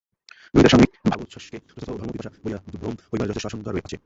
[0.51, 3.97] গ্রহীতার সাময়িক ভাবোচ্ছ্বাসকে যথার্থ ধর্মপিপাসা বলিয়া ভ্রম হইবার যথেষ্ট আশঙ্কা আছে।